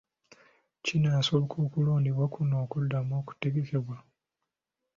[0.85, 3.97] Kinaasoboka okulondebwa kuno okuddamu okutegekebwa?